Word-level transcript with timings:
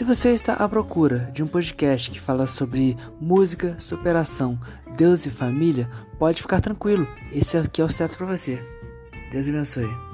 Se 0.00 0.04
você 0.04 0.30
está 0.30 0.54
à 0.54 0.66
procura 0.66 1.30
de 1.30 1.42
um 1.42 1.46
podcast 1.46 2.10
que 2.10 2.18
fala 2.18 2.46
sobre 2.46 2.96
música, 3.20 3.76
superação, 3.78 4.58
Deus 4.96 5.26
e 5.26 5.30
família, 5.30 5.90
pode 6.18 6.40
ficar 6.40 6.62
tranquilo. 6.62 7.06
Esse 7.30 7.58
aqui 7.58 7.82
é 7.82 7.84
o 7.84 7.90
certo 7.90 8.16
para 8.16 8.34
você. 8.34 8.64
Deus 9.30 9.46
abençoe. 9.46 10.09